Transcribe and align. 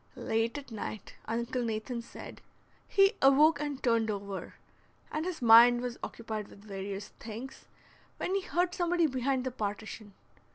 Late 0.15 0.57
at 0.57 0.71
night, 0.71 1.13
Uncle 1.27 1.61
Nathan 1.61 2.01
said, 2.01 2.41
he 2.87 3.13
awoke 3.21 3.61
and 3.61 3.83
turned 3.83 4.09
over, 4.09 4.55
and 5.11 5.25
his 5.27 5.43
mind 5.43 5.81
was 5.81 5.99
occupied 6.01 6.47
with 6.47 6.63
various 6.65 7.09
things, 7.19 7.65
when 8.17 8.33
he 8.33 8.41
heard 8.41 8.73
somebody 8.73 9.05
behind 9.05 9.43
the 9.43 9.51
partition. 9.51 10.15